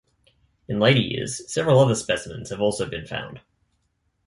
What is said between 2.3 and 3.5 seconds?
have also been found.